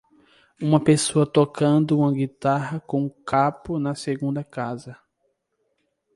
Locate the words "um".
3.03-3.09